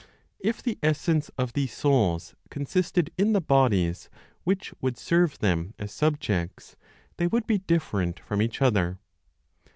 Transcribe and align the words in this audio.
If 0.39 0.63
the 0.63 0.79
essence 0.81 1.29
of 1.37 1.53
these 1.53 1.71
souls 1.73 2.33
consisted 2.49 3.11
in 3.19 3.33
the 3.33 3.39
bodies 3.39 4.09
which 4.43 4.73
would 4.81 4.97
serve 4.97 5.37
them 5.37 5.75
as 5.77 5.91
subjects, 5.91 6.75
they 7.17 7.27
would 7.27 7.45
be 7.45 7.59
different 7.59 8.19
from 8.19 8.41
each 8.41 8.63
other. 8.63 8.97